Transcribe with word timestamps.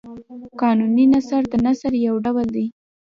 قانوني 0.61 1.05
نثر 1.13 1.41
د 1.51 1.53
نثر 1.65 1.91
یو 2.07 2.15
ډول 2.25 2.47
دﺉ. 2.55 2.67